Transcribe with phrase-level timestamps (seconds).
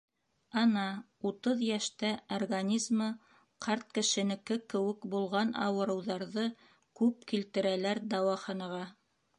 [0.59, 0.85] Ана,
[1.31, 3.09] утыҙ йәштә организмы
[3.67, 6.51] ҡарт кешенеке кеүек булған ауырыуҙарҙы
[7.03, 8.85] күп килтерәләр дауаханаға.